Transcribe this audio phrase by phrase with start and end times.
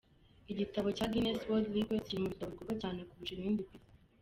[0.51, 3.89] Igitabo cya Guinness World Records kiri mu bitabo bigurwa cyane kurusha ibindi ku Isi.